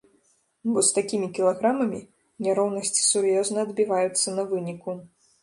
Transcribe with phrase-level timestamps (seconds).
[0.71, 1.99] Бо з такімі кілаграмамі
[2.47, 4.99] няроўнасці сур'ёзна адбіваюцца на выніку.